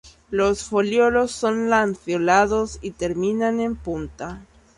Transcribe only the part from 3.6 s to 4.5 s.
punta.